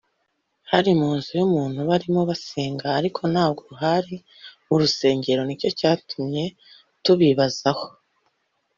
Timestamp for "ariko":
2.99-3.21